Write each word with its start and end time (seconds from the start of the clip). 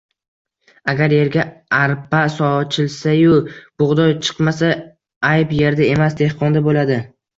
Agar 0.93 1.13
yerga 1.15 1.43
arpa 1.79 2.21
sochilsa-yu, 2.37 3.37
bug‘doy 3.83 4.15
chiqmasa, 4.29 4.73
ayb 5.33 5.55
yerda 5.61 5.87
emas, 5.93 6.17
dehqonda 6.23 6.65
bo‘ladi. 6.71 6.99